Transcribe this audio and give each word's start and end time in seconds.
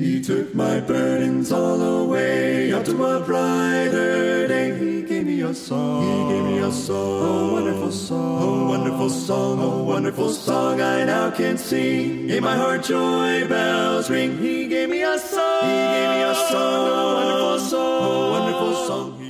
He 0.00 0.22
took 0.22 0.54
my 0.54 0.80
burdens 0.80 1.52
all 1.52 1.78
away 1.78 2.72
up 2.72 2.86
to 2.86 3.04
a 3.04 3.20
brighter 3.20 4.48
day. 4.48 4.74
He 4.78 5.02
gave 5.02 5.26
me 5.26 5.42
a 5.42 5.52
song. 5.52 6.00
He 6.00 6.34
gave 6.34 6.44
me 6.44 6.58
a 6.60 6.72
song. 6.72 7.50
A 7.50 7.52
wonderful 7.52 7.92
song. 7.92 8.42
A 8.42 8.68
wonderful 8.70 9.10
song. 9.10 9.60
A 9.60 9.82
wonderful 9.84 10.30
song 10.30 10.80
I 10.80 11.04
now 11.04 11.30
can 11.30 11.58
sing. 11.58 12.30
In 12.30 12.42
my 12.42 12.56
heart 12.56 12.82
joy 12.82 13.46
bells 13.46 14.08
ring. 14.08 14.38
He 14.38 14.68
gave 14.68 14.88
me 14.88 15.02
a 15.02 15.18
song. 15.18 15.64
He 15.64 15.76
gave 15.76 16.08
me 16.08 16.22
a 16.22 16.34
song. 16.48 16.88
A 16.88 17.14
wonderful 17.20 17.58
song. 17.68 18.04
A 18.04 18.30
wonderful 18.30 18.86
song. 18.86 19.29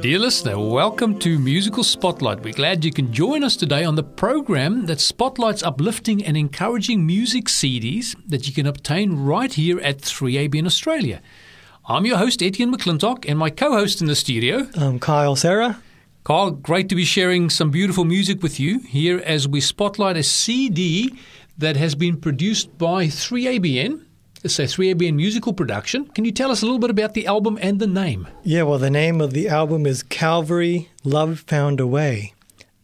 Dear 0.00 0.18
listener, 0.20 0.58
welcome 0.58 1.18
to 1.18 1.38
Musical 1.38 1.82
Spotlight. 1.82 2.42
We're 2.42 2.52
glad 2.52 2.84
you 2.84 2.92
can 2.92 3.12
join 3.12 3.42
us 3.42 3.56
today 3.56 3.84
on 3.84 3.96
the 3.96 4.02
program 4.02 4.86
that 4.86 5.00
spotlights 5.00 5.62
uplifting 5.62 6.24
and 6.24 6.36
encouraging 6.36 7.04
music 7.04 7.46
CDs 7.46 8.14
that 8.26 8.46
you 8.46 8.52
can 8.52 8.66
obtain 8.66 9.24
right 9.24 9.52
here 9.52 9.80
at 9.80 9.98
3ABN 9.98 10.66
Australia. 10.66 11.20
I'm 11.86 12.06
your 12.06 12.18
host, 12.18 12.42
Etienne 12.42 12.72
McClintock, 12.72 13.28
and 13.28 13.38
my 13.38 13.50
co 13.50 13.72
host 13.72 14.00
in 14.00 14.06
the 14.06 14.14
studio. 14.14 14.68
I'm 14.76 15.00
Kyle 15.00 15.36
Sarah. 15.36 15.82
Kyle, 16.22 16.50
great 16.50 16.88
to 16.90 16.94
be 16.94 17.04
sharing 17.04 17.50
some 17.50 17.70
beautiful 17.70 18.04
music 18.04 18.42
with 18.42 18.60
you 18.60 18.80
here 18.80 19.18
as 19.24 19.48
we 19.48 19.60
spotlight 19.60 20.16
a 20.16 20.22
CD 20.22 21.18
that 21.56 21.76
has 21.76 21.94
been 21.94 22.20
produced 22.20 22.78
by 22.78 23.06
3ABN 23.06 24.04
it's 24.44 24.58
a 24.58 24.62
3ABN 24.62 25.14
musical 25.14 25.52
production. 25.52 26.06
Can 26.06 26.24
you 26.24 26.32
tell 26.32 26.50
us 26.50 26.62
a 26.62 26.64
little 26.64 26.78
bit 26.78 26.90
about 26.90 27.14
the 27.14 27.26
album 27.26 27.58
and 27.60 27.80
the 27.80 27.86
name? 27.86 28.28
Yeah, 28.44 28.62
well, 28.62 28.78
the 28.78 28.90
name 28.90 29.20
of 29.20 29.32
the 29.32 29.48
album 29.48 29.86
is 29.86 30.02
Calvary 30.02 30.88
Love 31.04 31.40
Found 31.48 31.80
a 31.80 31.86
Way. 31.86 32.34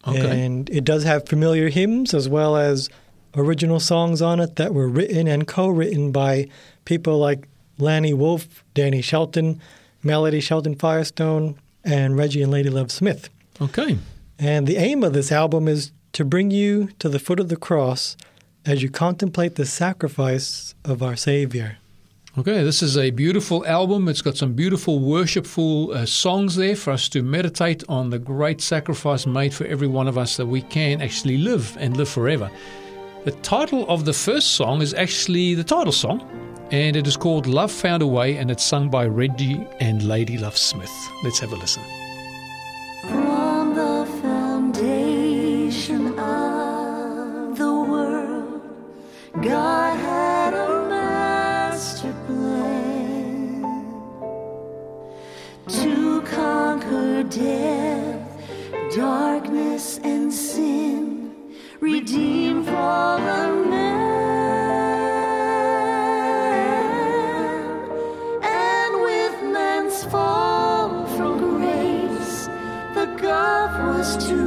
Okay. 0.07 0.45
And 0.45 0.69
it 0.69 0.83
does 0.83 1.03
have 1.03 1.27
familiar 1.27 1.69
hymns 1.69 2.13
as 2.13 2.29
well 2.29 2.57
as 2.57 2.89
original 3.35 3.79
songs 3.79 4.21
on 4.21 4.39
it 4.39 4.55
that 4.57 4.73
were 4.73 4.87
written 4.87 5.27
and 5.27 5.47
co 5.47 5.67
written 5.67 6.11
by 6.11 6.47
people 6.85 7.17
like 7.17 7.47
Lanny 7.77 8.13
Wolfe, 8.13 8.63
Danny 8.73 9.01
Shelton, 9.01 9.59
Melody 10.03 10.39
Shelton 10.39 10.75
Firestone, 10.75 11.59
and 11.83 12.17
Reggie 12.17 12.41
and 12.41 12.51
Lady 12.51 12.69
Love 12.69 12.91
Smith. 12.91 13.29
Okay. 13.61 13.97
And 14.37 14.67
the 14.67 14.77
aim 14.77 15.03
of 15.03 15.13
this 15.13 15.31
album 15.31 15.67
is 15.67 15.91
to 16.13 16.25
bring 16.25 16.51
you 16.51 16.89
to 16.99 17.09
the 17.09 17.19
foot 17.19 17.39
of 17.39 17.49
the 17.49 17.55
cross 17.55 18.15
as 18.65 18.81
you 18.81 18.89
contemplate 18.89 19.55
the 19.55 19.65
sacrifice 19.65 20.75
of 20.83 21.03
our 21.03 21.15
Savior. 21.15 21.77
Okay, 22.37 22.63
this 22.63 22.83
is 22.83 22.97
a 22.97 23.11
beautiful 23.11 23.65
album. 23.65 24.09
It's 24.09 24.21
got 24.21 24.35
some 24.35 24.53
beautiful 24.53 24.99
worshipful 24.99 25.93
uh, 25.93 26.05
songs 26.05 26.57
there 26.57 26.75
for 26.75 26.91
us 26.91 27.07
to 27.09 27.23
meditate 27.23 27.83
on 27.87 28.09
the 28.09 28.19
great 28.19 28.59
sacrifice 28.59 29.25
made 29.25 29.53
for 29.53 29.65
every 29.67 29.87
one 29.87 30.07
of 30.09 30.17
us 30.17 30.35
that 30.35 30.45
we 30.45 30.61
can 30.61 31.01
actually 31.01 31.37
live 31.37 31.77
and 31.79 31.95
live 31.95 32.09
forever. 32.09 32.51
The 33.23 33.31
title 33.31 33.87
of 33.87 34.03
the 34.03 34.13
first 34.13 34.55
song 34.55 34.81
is 34.81 34.93
actually 34.93 35.55
the 35.55 35.63
title 35.63 35.93
song, 35.93 36.27
and 36.71 36.97
it 36.97 37.07
is 37.07 37.15
called 37.15 37.47
Love 37.47 37.71
Found 37.71 38.03
a 38.03 38.07
Way, 38.07 38.35
and 38.35 38.51
it's 38.51 38.65
sung 38.65 38.89
by 38.89 39.05
Reggie 39.05 39.65
and 39.79 40.03
Lady 40.03 40.37
Love 40.37 40.57
Smith. 40.57 40.91
Let's 41.23 41.39
have 41.39 41.53
a 41.53 41.55
listen. 41.55 41.83
God 49.45 49.99
had 49.99 50.53
a 50.55 50.89
master 50.89 52.13
plan 52.25 53.61
to 55.67 56.21
conquer 56.21 57.21
death, 57.21 58.27
darkness, 58.95 59.99
and 60.03 60.33
sin, 60.33 61.31
redeem 61.79 62.63
fallen 62.63 63.69
man, 63.69 64.15
and 68.41 68.93
with 68.99 69.43
man's 69.53 70.03
fall 70.05 71.05
from 71.15 71.37
grace, 71.37 72.47
the 72.95 73.05
gulf 73.21 73.73
was 73.95 74.17
too 74.27 74.44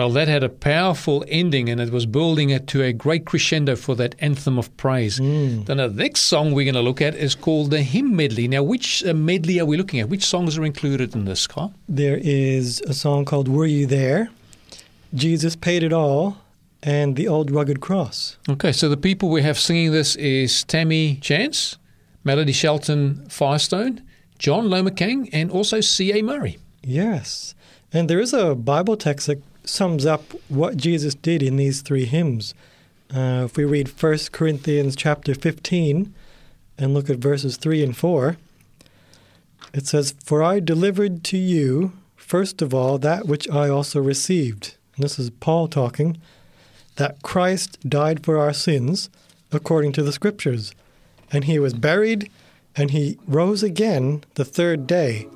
Well, 0.00 0.08
that 0.12 0.28
had 0.28 0.42
a 0.42 0.48
powerful 0.48 1.26
ending 1.28 1.68
and 1.68 1.78
it 1.78 1.92
was 1.92 2.06
building 2.06 2.48
it 2.48 2.66
to 2.68 2.82
a 2.82 2.90
great 2.90 3.26
crescendo 3.26 3.76
for 3.76 3.94
that 3.96 4.14
anthem 4.18 4.58
of 4.58 4.74
praise. 4.78 5.18
Then 5.18 5.66
the 5.66 5.90
next 5.90 6.22
song 6.22 6.54
we're 6.54 6.64
going 6.64 6.74
to 6.74 6.80
look 6.80 7.02
at 7.02 7.14
is 7.14 7.34
called 7.34 7.70
the 7.70 7.82
hymn 7.82 8.16
medley. 8.16 8.48
Now, 8.48 8.62
which 8.62 9.04
uh, 9.04 9.12
medley 9.12 9.60
are 9.60 9.66
we 9.66 9.76
looking 9.76 10.00
at? 10.00 10.08
Which 10.08 10.24
songs 10.24 10.56
are 10.56 10.64
included 10.64 11.14
in 11.14 11.26
this, 11.26 11.46
Carl? 11.46 11.74
There 11.86 12.18
is 12.18 12.80
a 12.86 12.94
song 12.94 13.26
called 13.26 13.46
Were 13.46 13.66
You 13.66 13.84
There? 13.84 14.30
Jesus 15.12 15.54
Paid 15.54 15.82
It 15.82 15.92
All, 15.92 16.38
and 16.82 17.14
The 17.14 17.28
Old 17.28 17.50
Rugged 17.50 17.82
Cross. 17.82 18.38
Okay, 18.48 18.72
so 18.72 18.88
the 18.88 18.96
people 18.96 19.28
we 19.28 19.42
have 19.42 19.58
singing 19.58 19.92
this 19.92 20.16
is 20.16 20.64
Tammy 20.64 21.16
Chance, 21.16 21.76
Melody 22.24 22.52
Shelton 22.52 23.28
Firestone, 23.28 24.00
John 24.38 24.68
Lomacang, 24.68 25.28
and 25.30 25.50
also 25.50 25.82
C.A. 25.82 26.22
Murray. 26.22 26.56
Yes. 26.82 27.54
And 27.92 28.08
there 28.08 28.20
is 28.20 28.32
a 28.32 28.54
Bible 28.54 28.96
text 28.96 29.26
that 29.26 29.42
sums 29.70 30.04
up 30.04 30.22
what 30.48 30.76
Jesus 30.76 31.14
did 31.14 31.42
in 31.42 31.56
these 31.56 31.80
three 31.80 32.04
hymns. 32.04 32.54
Uh, 33.14 33.42
if 33.44 33.56
we 33.56 33.64
read 33.64 33.88
1 33.88 34.18
Corinthians 34.32 34.94
chapter 34.94 35.34
15 35.34 36.14
and 36.78 36.94
look 36.94 37.10
at 37.10 37.18
verses 37.18 37.56
3 37.56 37.82
and 37.82 37.96
4, 37.96 38.36
it 39.72 39.86
says, 39.86 40.14
For 40.24 40.42
I 40.42 40.60
delivered 40.60 41.24
to 41.24 41.38
you, 41.38 41.92
first 42.16 42.62
of 42.62 42.74
all, 42.74 42.98
that 42.98 43.26
which 43.26 43.48
I 43.48 43.68
also 43.68 44.00
received. 44.00 44.76
And 44.94 45.04
this 45.04 45.18
is 45.18 45.30
Paul 45.30 45.68
talking, 45.68 46.18
that 46.96 47.22
Christ 47.22 47.78
died 47.88 48.24
for 48.24 48.38
our 48.38 48.52
sins 48.52 49.10
according 49.52 49.92
to 49.92 50.02
the 50.02 50.12
Scriptures, 50.12 50.72
and 51.32 51.44
he 51.44 51.58
was 51.58 51.74
buried, 51.74 52.30
and 52.76 52.90
he 52.90 53.18
rose 53.26 53.62
again 53.62 54.22
the 54.34 54.44
third 54.44 54.86
day 54.86 55.26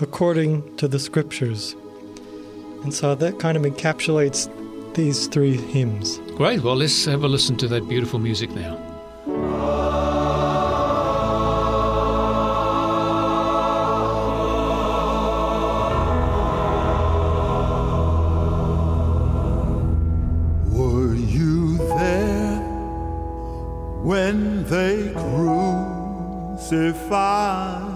according 0.00 0.76
to 0.76 0.86
the 0.86 0.98
Scriptures. 0.98 1.74
And 2.84 2.92
so 2.94 3.14
that 3.14 3.38
kind 3.40 3.56
of 3.56 3.62
encapsulates 3.64 4.48
these 4.94 5.26
three 5.26 5.56
hymns. 5.56 6.18
Great. 6.36 6.62
Well, 6.62 6.76
let's 6.76 7.06
have 7.06 7.24
a 7.24 7.28
listen 7.28 7.56
to 7.56 7.66
that 7.68 7.88
beautiful 7.88 8.18
music 8.18 8.50
now. 8.50 8.76
Were 20.70 21.14
you 21.14 21.78
there 21.78 22.60
when 24.02 24.64
they 24.64 25.10
crucified 26.60 27.93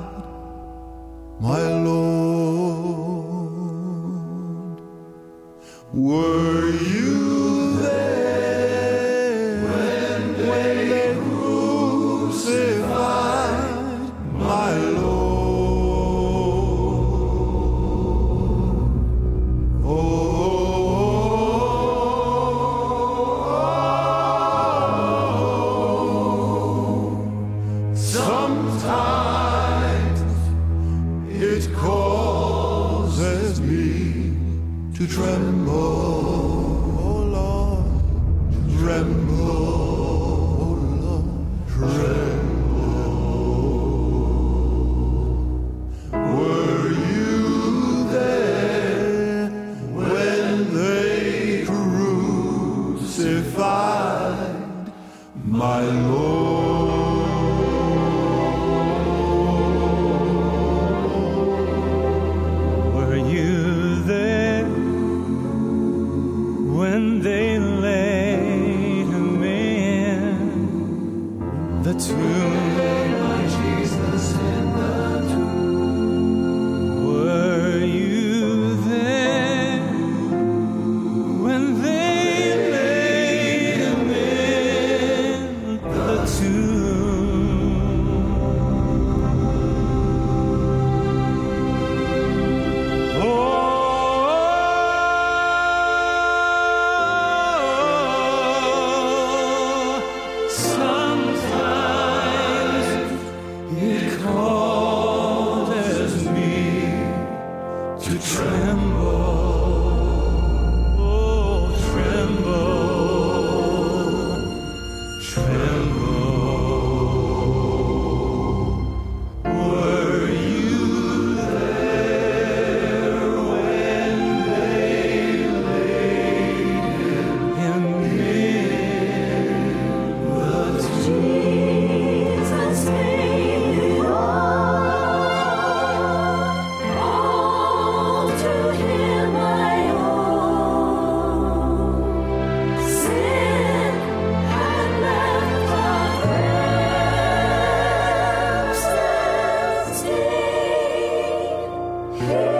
Hey! 152.18 152.57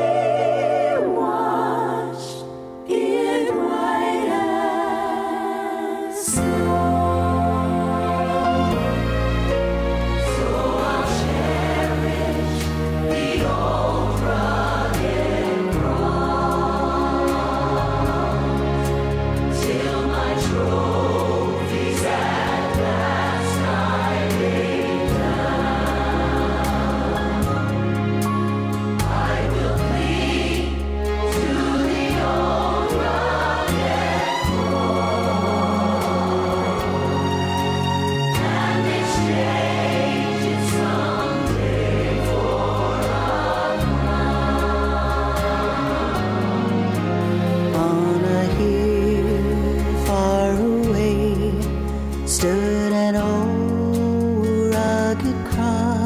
an 52.99 53.15
old 53.15 54.75
rugged 54.75 55.39
cross. 55.47 55.98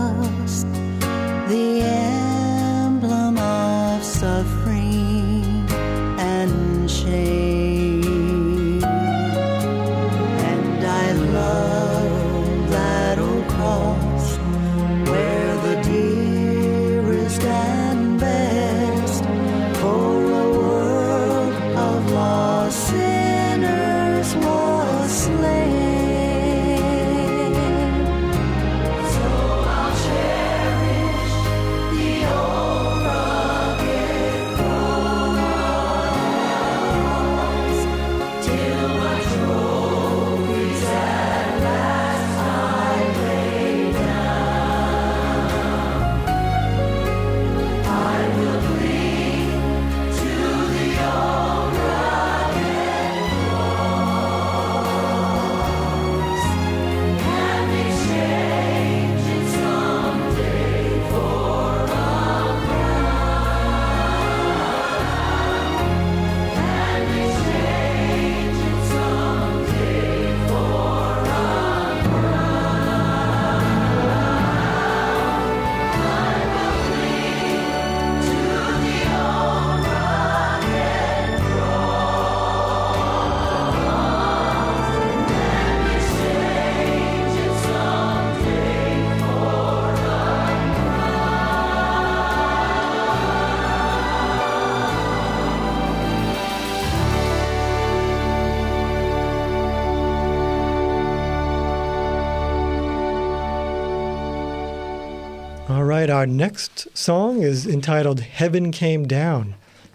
All 105.68 105.84
right, 105.84 106.10
our 106.10 106.26
next 106.26 106.88
song 106.96 107.42
is 107.42 107.66
entitled 107.66 108.20
Heaven 108.20 108.72
Came 108.72 109.06
Down. 109.06 109.54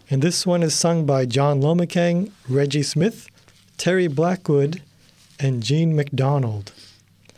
And 0.09 0.21
this 0.21 0.45
one 0.45 0.63
is 0.63 0.73
sung 0.73 1.05
by 1.05 1.25
John 1.25 1.61
Lomacang, 1.61 2.31
Reggie 2.47 2.83
Smith, 2.83 3.27
Terry 3.77 4.07
Blackwood, 4.07 4.81
and 5.39 5.61
Gene 5.61 5.95
McDonald. 5.95 6.71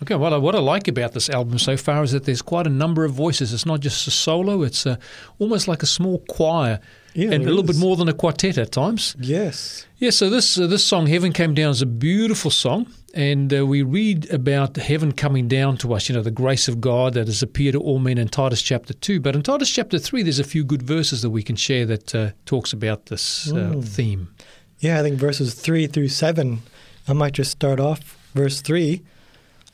Okay, 0.02 0.16
well, 0.16 0.40
what 0.40 0.56
I 0.56 0.60
like 0.60 0.88
about 0.88 1.12
this 1.14 1.30
album 1.30 1.60
so 1.60 1.76
far 1.76 2.04
is 2.04 2.12
that 2.14 2.24
there's 2.24 2.42
quite 2.42 2.68
a 2.68 2.70
number 2.70 3.04
of 3.04 3.12
voices. 3.12 3.52
It's 3.52 3.66
not 3.66 3.82
just 3.82 4.08
a 4.08 4.12
solo; 4.12 4.62
it's 4.62 4.86
a, 4.86 4.98
almost 5.40 5.68
like 5.68 5.84
a 5.84 5.88
small 5.88 6.20
choir, 6.30 6.80
Yeah, 7.14 7.32
and 7.32 7.44
a 7.44 7.48
little 7.48 7.64
bit 7.64 7.76
more 7.76 7.98
than 7.98 8.08
a 8.08 8.14
quartet 8.14 8.58
at 8.58 8.72
times. 8.72 9.16
Yes. 9.20 9.86
Yeah, 9.98 10.12
so 10.12 10.30
this 10.30 10.58
uh, 10.58 10.68
this 10.68 10.86
song 10.86 11.08
"Heaven 11.08 11.34
Came 11.34 11.54
Down" 11.54 11.72
is 11.72 11.82
a 11.82 11.86
beautiful 11.86 12.50
song, 12.52 12.88
and 13.13 13.54
uh, 13.54 13.66
we 13.66 13.82
read 13.82 14.30
about 14.32 14.78
heaven 14.78 15.12
coming 15.12 15.48
down 15.48 15.78
to 15.78 15.94
us. 15.94 16.10
You 16.10 16.16
know, 16.16 16.22
the 16.22 16.32
grace 16.32 16.68
of 16.68 16.82
God 16.82 17.13
that 17.13 17.28
has 17.28 17.42
appeared 17.42 17.74
to 17.74 17.80
all 17.80 18.00
men 18.00 18.18
in 18.18 18.28
Titus 18.28 18.62
chapter 18.62 18.94
two. 18.94 19.20
But 19.20 19.36
in 19.36 19.44
Titus 19.44 19.70
chapter 19.70 20.00
three, 20.00 20.24
there's 20.24 20.39
a 20.39 20.44
few 20.44 20.63
good 20.63 20.84
verses 20.84 21.22
that 21.22 21.30
we 21.30 21.44
can 21.44 21.56
share 21.56 21.86
that 21.86 22.16
uh, 22.16 22.32
talks 22.46 22.74
about 22.74 23.08
this 23.08 23.51
uh, 23.51 23.82
theme. 23.84 24.34
Yeah, 24.80 25.00
I 25.00 25.04
think 25.04 25.20
verses 25.20 25.56
3 25.56 25.88
through 25.88 26.08
7. 26.08 26.60
I 27.06 27.13
might 27.13 27.34
just 27.34 27.51
start 27.51 27.82
off 27.82 28.18
verse 28.34 28.62
3. 28.62 29.01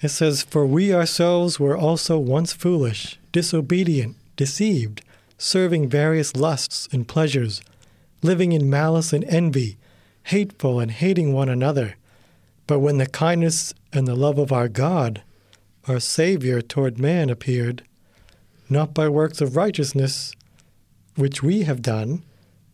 It 0.02 0.10
says, 0.10 0.42
For 0.42 0.66
we 0.66 0.94
ourselves 0.94 1.60
were 1.60 1.78
also 1.78 2.18
once 2.18 2.54
foolish, 2.54 3.20
disobedient, 3.32 4.16
deceived, 4.36 5.04
serving 5.38 5.90
various 5.90 6.36
lusts 6.36 6.90
and 6.92 7.08
pleasures, 7.08 7.62
living 8.24 8.52
in 8.52 8.70
malice 8.70 9.14
and 9.14 9.24
envy, 9.26 9.78
hateful 10.24 10.80
and 10.80 10.90
hating 10.90 11.34
one 11.34 11.50
another. 11.50 11.98
But 12.68 12.80
when 12.80 12.98
the 12.98 13.06
kindness 13.06 13.74
and 13.94 14.08
the 14.08 14.16
love 14.16 14.38
of 14.38 14.52
our 14.52 14.68
God, 14.68 15.24
our 15.88 16.00
Savior 16.00 16.62
toward 16.62 17.00
man 17.00 17.30
appeared, 17.30 17.84
not 18.70 18.94
by 18.94 19.08
works 19.08 19.42
of 19.42 19.56
righteousness, 19.56 20.34
which 21.16 21.44
we 21.44 21.64
have 21.64 21.82
done, 21.82 22.24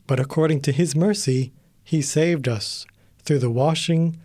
but 0.08 0.20
according 0.20 0.62
to 0.62 0.72
his 0.72 0.96
mercy, 0.96 1.52
he 1.84 2.02
saved 2.02 2.48
us 2.48 2.86
through 3.24 3.40
the 3.40 3.50
washing 3.50 4.18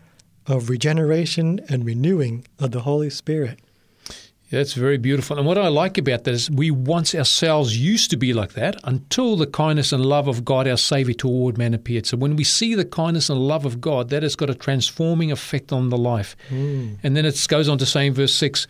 of 0.47 0.71
regeneration 0.71 1.61
and 1.69 1.85
renewing 1.85 2.47
of 2.59 2.71
the 2.71 2.83
Holy 2.83 3.11
Spirit. 3.11 3.59
That's 4.51 4.75
very 4.75 4.97
beautiful. 4.97 5.37
And 5.37 5.47
what 5.47 5.59
I 5.59 5.67
like 5.67 5.99
about 5.99 6.23
that 6.25 6.35
is 6.35 6.49
we 6.51 6.71
once 6.71 7.17
ourselves 7.17 7.77
used 7.77 8.11
to 8.11 8.17
be 8.17 8.33
like 8.33 8.53
that 8.53 8.77
until 8.85 9.37
the 9.37 9.47
kindness 9.47 9.93
and 9.93 10.07
love 10.07 10.29
of 10.29 10.45
God, 10.45 10.69
our 10.69 10.77
Savior, 10.77 11.15
toward 11.15 11.59
man 11.59 11.75
appeared. 11.75 12.07
So 12.07 12.17
when 12.17 12.37
we 12.37 12.45
see 12.45 12.77
the 12.77 12.85
kindness 12.85 13.29
and 13.29 13.41
love 13.41 13.65
of 13.65 13.81
God, 13.81 14.09
that 14.11 14.23
has 14.23 14.37
got 14.37 14.49
a 14.49 14.55
transforming 14.55 15.33
effect 15.33 15.73
on 15.73 15.89
the 15.89 15.99
life. 15.99 16.37
Hmm. 16.49 16.95
And 17.03 17.17
then 17.17 17.27
it 17.27 17.45
goes 17.49 17.69
on 17.69 17.79
to 17.79 17.87
say 17.87 18.07
in 18.07 18.15
verse 18.15 18.35
6 18.35 18.69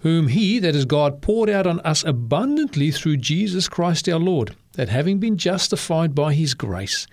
Whom 0.00 0.28
He, 0.28 0.58
that 0.58 0.76
is 0.76 0.84
God, 0.84 1.22
poured 1.22 1.48
out 1.48 1.66
on 1.66 1.80
us 1.80 2.04
abundantly 2.04 2.90
through 2.90 3.16
Jesus 3.16 3.66
Christ 3.66 4.06
our 4.10 4.18
Lord, 4.18 4.54
that 4.72 4.90
having 4.90 5.18
been 5.18 5.38
justified 5.38 6.14
by 6.14 6.34
His 6.34 6.52
grace, 6.52 7.06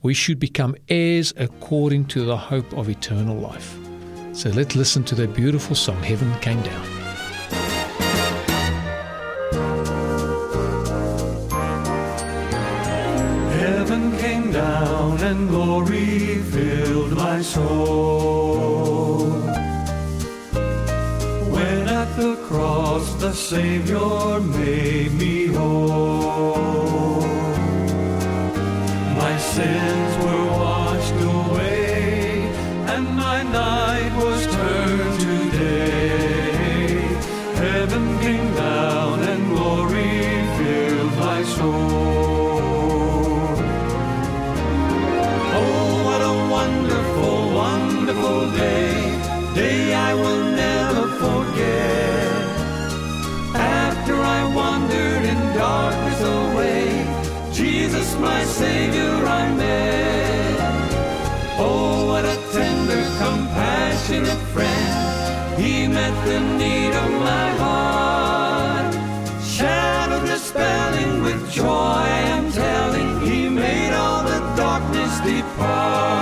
we 0.00 0.14
should 0.14 0.38
become 0.38 0.74
heirs 0.88 1.34
according 1.36 2.06
to 2.06 2.24
the 2.24 2.38
hope 2.38 2.72
of 2.72 2.88
eternal 2.88 3.36
life. 3.36 3.76
So 4.32 4.48
let's 4.48 4.74
listen 4.74 5.04
to 5.04 5.14
that 5.16 5.34
beautiful 5.34 5.76
song, 5.76 6.02
Heaven 6.02 6.32
Came 6.40 6.62
Down. 6.62 6.99
Heaven 13.90 14.16
came 14.18 14.52
down 14.52 15.20
and 15.20 15.48
glory 15.48 16.36
filled 16.52 17.10
my 17.10 17.42
soul. 17.42 19.30
When 21.54 21.88
at 21.88 22.16
the 22.16 22.36
cross 22.46 23.12
the 23.14 23.32
Savior 23.32 24.38
made 24.38 25.12
me 25.14 25.46
whole. 25.48 27.26
My 29.22 29.36
sins 29.38 30.24
were 30.24 30.39
met 66.00 66.16
the 66.24 66.40
need 66.60 66.92
of 67.04 67.10
my 67.30 67.48
heart. 67.62 68.92
Shadow 69.54 70.20
dispelling 70.34 71.12
with 71.24 71.40
joy 71.50 72.06
I'm 72.34 72.46
telling, 72.52 73.10
He 73.26 73.38
made 73.48 73.92
all 74.02 74.22
the 74.32 74.40
darkness 74.62 75.14
depart. 75.28 76.19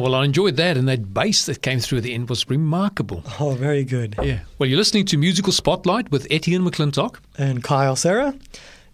Well, 0.00 0.14
I 0.14 0.24
enjoyed 0.24 0.56
that, 0.56 0.76
and 0.76 0.88
that 0.88 1.12
bass 1.12 1.46
that 1.46 1.62
came 1.62 1.80
through 1.80 1.98
at 1.98 2.04
the 2.04 2.14
end 2.14 2.28
was 2.28 2.48
remarkable. 2.48 3.22
Oh, 3.40 3.50
very 3.50 3.84
good. 3.84 4.14
Yeah. 4.22 4.40
Well, 4.58 4.68
you're 4.68 4.78
listening 4.78 5.06
to 5.06 5.18
Musical 5.18 5.52
Spotlight 5.52 6.10
with 6.10 6.26
Etienne 6.30 6.62
McClintock. 6.62 7.16
And 7.36 7.62
Kyle 7.64 7.96
Sarah. 7.96 8.34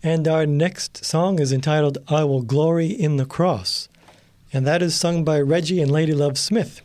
And 0.02 0.26
our 0.26 0.46
next 0.46 1.04
song 1.04 1.38
is 1.38 1.52
entitled 1.52 1.98
I 2.08 2.24
Will 2.24 2.42
Glory 2.42 2.88
in 2.88 3.16
the 3.16 3.26
Cross. 3.26 3.88
And 4.52 4.66
that 4.66 4.82
is 4.82 4.94
sung 4.94 5.24
by 5.24 5.40
Reggie 5.40 5.80
and 5.82 5.90
Lady 5.90 6.12
Love 6.12 6.38
Smith. 6.38 6.80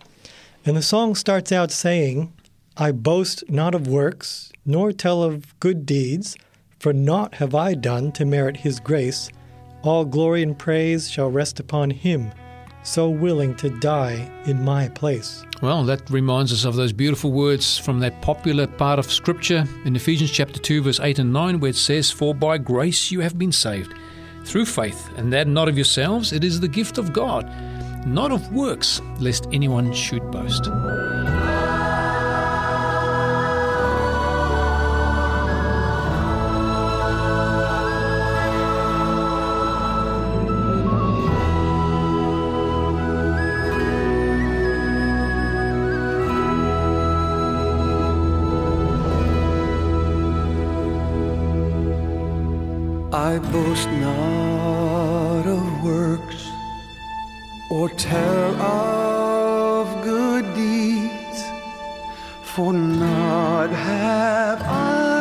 And 0.65 0.75
the 0.75 0.81
song 0.81 1.15
starts 1.15 1.51
out 1.51 1.71
saying, 1.71 2.33
I 2.77 2.91
boast 2.91 3.49
not 3.49 3.75
of 3.75 3.87
works, 3.87 4.51
nor 4.65 4.91
tell 4.91 5.23
of 5.23 5.57
good 5.59 5.85
deeds, 5.85 6.37
for 6.79 6.93
naught 6.93 7.35
have 7.35 7.53
I 7.53 7.73
done 7.73 8.11
to 8.13 8.25
merit 8.25 8.57
his 8.57 8.79
grace. 8.79 9.29
All 9.81 10.05
glory 10.05 10.43
and 10.43 10.57
praise 10.57 11.09
shall 11.09 11.29
rest 11.29 11.59
upon 11.59 11.91
him, 11.91 12.31
so 12.89 13.07
willing 13.07 13.53
to 13.55 13.69
die 13.69 14.29
in 14.45 14.63
my 14.63 14.89
place. 14.89 15.45
Well, 15.61 15.83
that 15.83 16.09
reminds 16.09 16.51
us 16.51 16.65
of 16.65 16.75
those 16.75 16.91
beautiful 16.91 17.31
words 17.31 17.77
from 17.77 17.99
that 17.99 18.21
popular 18.21 18.65
part 18.65 18.97
of 18.97 19.11
Scripture 19.11 19.65
in 19.85 19.95
Ephesians 19.95 20.31
chapter 20.31 20.59
2, 20.59 20.81
verse 20.81 20.99
8 20.99 21.19
and 21.19 21.31
9, 21.31 21.59
where 21.59 21.69
it 21.69 21.75
says, 21.75 22.09
For 22.09 22.33
by 22.33 22.57
grace 22.57 23.11
you 23.11 23.19
have 23.19 23.37
been 23.37 23.51
saved, 23.51 23.93
through 24.43 24.65
faith, 24.65 25.09
and 25.17 25.31
that 25.33 25.47
not 25.47 25.67
of 25.67 25.77
yourselves, 25.77 26.33
it 26.33 26.43
is 26.43 26.59
the 26.59 26.67
gift 26.67 26.97
of 26.97 27.13
God, 27.13 27.45
not 28.07 28.31
of 28.31 28.51
works, 28.51 29.01
lest 29.19 29.47
anyone 29.51 29.93
should 29.93 30.31
boast. 30.31 30.65
Boast 53.51 53.89
not 53.89 55.45
of 55.47 55.83
works 55.83 56.51
or 57.69 57.89
tell 57.89 58.61
of 58.61 60.03
good 60.03 60.45
deeds, 60.55 61.43
for 62.43 62.73
not 62.73 63.69
have 63.69 64.61
I 64.61 65.18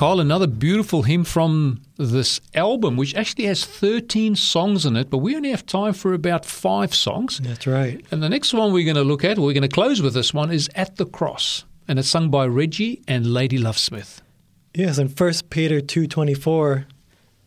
Carl, 0.00 0.18
another 0.18 0.46
beautiful 0.46 1.02
hymn 1.02 1.24
from 1.24 1.82
this 1.98 2.40
album, 2.54 2.96
which 2.96 3.14
actually 3.14 3.44
has 3.44 3.66
13 3.66 4.34
songs 4.34 4.86
in 4.86 4.96
it, 4.96 5.10
but 5.10 5.18
we 5.18 5.36
only 5.36 5.50
have 5.50 5.66
time 5.66 5.92
for 5.92 6.14
about 6.14 6.46
five 6.46 6.94
songs. 6.94 7.38
That's 7.40 7.66
right. 7.66 8.02
And 8.10 8.22
the 8.22 8.30
next 8.30 8.54
one 8.54 8.72
we're 8.72 8.86
going 8.86 8.96
to 8.96 9.04
look 9.04 9.26
at, 9.26 9.38
we're 9.38 9.52
going 9.52 9.60
to 9.60 9.68
close 9.68 10.00
with 10.00 10.14
this 10.14 10.32
one, 10.32 10.50
is 10.50 10.70
At 10.74 10.96
the 10.96 11.04
Cross. 11.04 11.66
And 11.86 11.98
it's 11.98 12.08
sung 12.08 12.30
by 12.30 12.46
Reggie 12.46 13.02
and 13.06 13.26
Lady 13.26 13.58
Love 13.58 13.76
Smith. 13.76 14.22
Yes, 14.72 14.96
and 14.96 15.14
First 15.14 15.50
Peter 15.50 15.82
two 15.82 16.06
twenty 16.06 16.32
four 16.32 16.86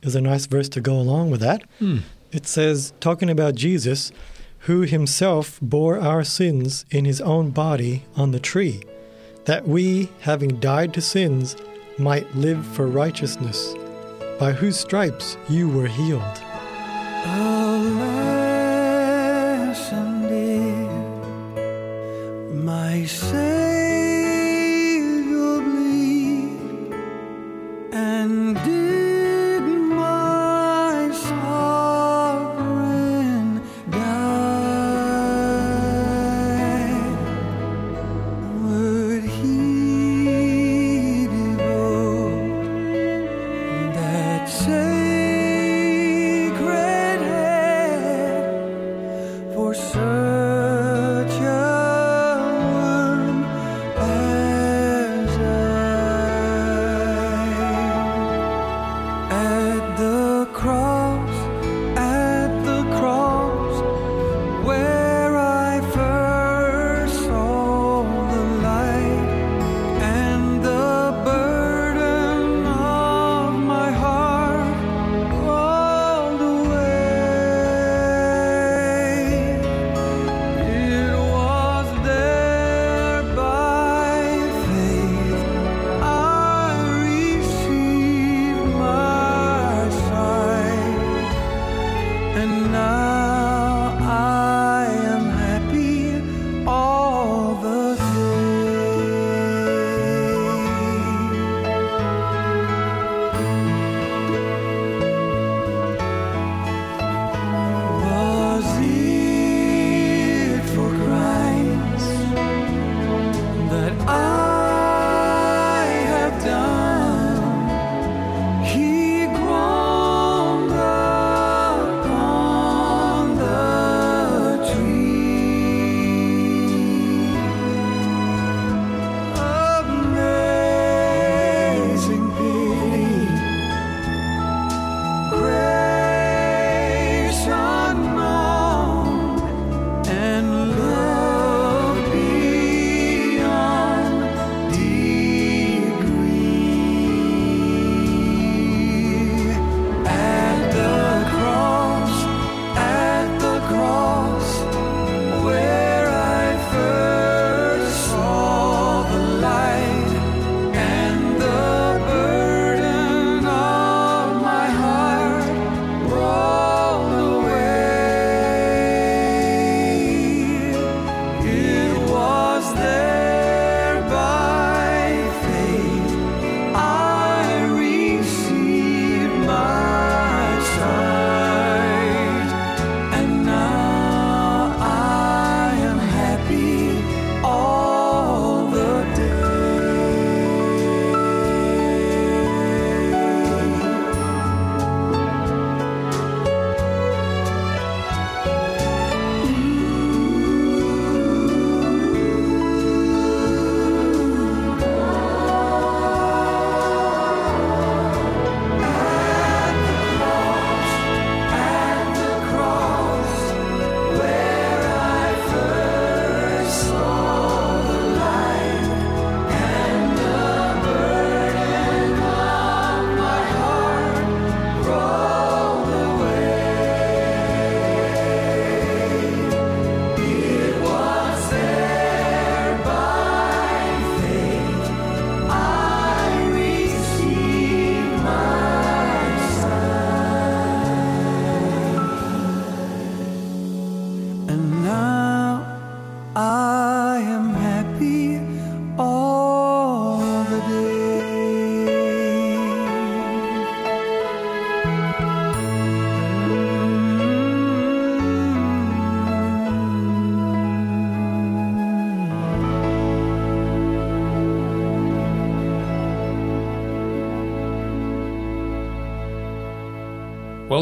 is 0.04 0.14
a 0.14 0.22
nice 0.22 0.46
verse 0.46 0.70
to 0.70 0.80
go 0.80 0.94
along 0.94 1.32
with 1.32 1.42
that. 1.42 1.64
Hmm. 1.80 2.02
It 2.32 2.46
says, 2.46 2.94
talking 3.00 3.32
about 3.32 3.56
Jesus, 3.56 4.12
who 4.60 4.82
himself 4.82 5.60
bore 5.60 6.00
our 6.00 6.24
sins 6.24 6.86
in 6.92 7.06
his 7.06 7.20
own 7.20 7.50
body 7.50 8.06
on 8.16 8.30
the 8.30 8.40
tree, 8.40 8.84
that 9.46 9.68
we, 9.68 10.12
having 10.20 10.60
died 10.60 10.94
to 10.94 11.02
sins, 11.02 11.56
might 11.98 12.34
live 12.36 12.66
for 12.66 12.88
righteousness, 12.88 13.76
by 14.40 14.52
whose 14.52 14.80
stripes 14.80 15.38
you 15.50 15.70
were 15.70 15.88
healed. 15.88 16.22
Alas, 17.26 18.32
indeed, 19.92 20.90
my 22.64 23.06
Savior 23.06 23.73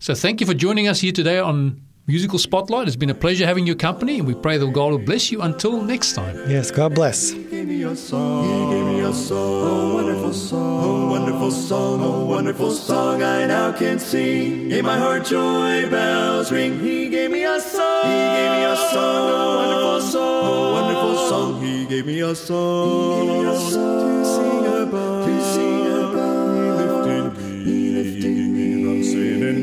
So 0.00 0.14
thank 0.14 0.40
you 0.40 0.46
for 0.46 0.54
joining 0.54 0.86
us 0.86 1.00
here 1.00 1.10
today 1.10 1.40
on 1.40 1.82
Musical 2.06 2.38
Spotlight. 2.38 2.86
It's 2.86 2.96
been 2.96 3.10
a 3.10 3.14
pleasure 3.14 3.44
having 3.44 3.66
your 3.66 3.74
company 3.74 4.18
and 4.18 4.28
we 4.28 4.34
pray 4.34 4.56
that 4.56 4.72
God 4.72 4.92
will 4.92 4.98
bless 4.98 5.32
you 5.32 5.42
until 5.42 5.82
next 5.82 6.12
time. 6.12 6.36
Yes, 6.48 6.70
God 6.70 6.94
bless. 6.94 7.30
He 7.30 7.42
gave 7.42 7.66
me 7.66 7.82
a 7.82 7.96
song. 7.96 8.44
He 8.44 8.76
gave 8.76 8.86
me 8.86 9.00
a 9.00 9.12
song. 9.12 9.90
A 9.90 9.94
wonderful 9.94 10.32
song. 10.32 10.84
A 10.84 11.10
wonderful 11.10 11.50
song. 11.50 12.02
A 12.02 12.24
wonderful 12.24 12.70
song 12.70 13.22
I 13.24 13.46
now 13.46 13.72
can 13.72 13.98
sing. 13.98 14.70
In 14.70 14.84
my 14.84 14.96
heart 14.98 15.26
joy 15.26 15.90
bells 15.90 16.52
ring. 16.52 16.78
He 16.78 17.08
gave 17.08 17.32
me 17.32 17.44
a 17.44 17.60
song. 17.60 18.04
He 18.04 18.18
gave 18.38 18.50
me 18.52 18.64
a 18.64 18.76
song. 18.76 19.30
A 19.30 19.56
wonderful 19.58 20.00
song. 20.00 20.46
A 20.46 20.72
wonderful 20.72 21.28
song. 21.28 21.60
He 21.60 21.86
gave 21.86 22.06
me 22.06 22.20
a 22.20 22.34
song. 22.36 23.20
He 23.20 23.26
gave 23.26 23.42
me 23.42 23.48
a 23.50 23.56
song 23.58 24.22
to 24.22 24.24
sing 24.24 24.88
about. 24.88 25.27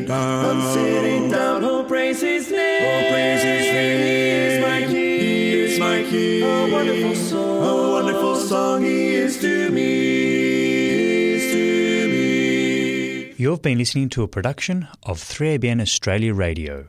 Sitting 0.06 0.18
down. 0.18 0.62
From 0.62 0.74
sitting 0.74 1.30
down. 1.30 1.64
Oh, 1.64 1.84
praise 1.84 2.22
His 2.22 2.52
name. 2.52 2.84
Oh, 2.84 3.12
praise 3.12 3.44
His 3.44 3.66
name. 3.74 4.00
He 4.00 4.20
is 4.30 4.62
my 4.62 4.80
King. 4.82 5.20
He 5.20 5.54
is 5.54 5.80
my 5.80 6.04
King. 6.04 6.44
A 6.44 6.72
wonderful 6.72 7.16
song. 7.16 7.64
A 7.64 7.92
wonderful 7.92 8.36
song 8.36 8.84
He 8.84 9.16
is 9.16 9.40
to 9.40 9.70
me. 9.70 9.82
He 9.82 11.34
is 11.34 11.54
to 11.54 12.08
me. 12.10 13.34
You've 13.38 13.62
been 13.62 13.78
listening 13.78 14.10
to 14.10 14.24
a 14.24 14.28
production 14.28 14.88
of 15.04 15.18
3ABN 15.20 15.82
Australia 15.82 16.34
Radio. 16.34 16.86